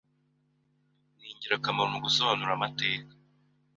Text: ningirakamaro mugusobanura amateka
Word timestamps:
ningirakamaro 1.19 1.87
mugusobanura 1.93 2.51
amateka 2.57 3.11